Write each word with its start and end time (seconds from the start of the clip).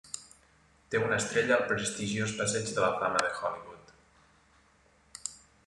Té 0.93 1.01
una 1.07 1.19
estrella 1.23 1.53
al 1.57 1.65
prestigiós 1.73 2.33
passeig 2.41 2.73
de 2.79 2.85
la 2.87 2.91
Fama 3.03 3.23
de 3.29 3.31
Hollywood. 3.37 3.95